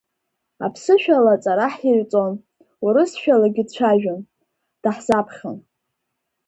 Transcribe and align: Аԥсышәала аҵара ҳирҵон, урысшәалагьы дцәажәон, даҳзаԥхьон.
Аԥсышәала 0.65 1.33
аҵара 1.35 1.67
ҳирҵон, 1.75 2.33
урысшәалагьы 2.85 3.63
дцәажәон, 3.67 4.19
даҳзаԥхьон. 4.81 5.57